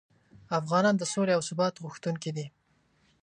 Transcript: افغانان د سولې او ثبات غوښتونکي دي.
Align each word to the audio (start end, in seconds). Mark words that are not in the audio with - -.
افغانان 0.59 0.95
د 0.97 1.03
سولې 1.13 1.33
او 1.37 1.41
ثبات 1.49 1.73
غوښتونکي 1.83 2.31
دي. 2.37 2.45